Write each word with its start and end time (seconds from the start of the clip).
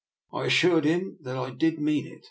I 0.33 0.45
assured 0.45 0.85
him 0.85 1.17
that 1.21 1.37
I 1.37 1.51
did 1.51 1.79
mean 1.79 2.07
it. 2.07 2.19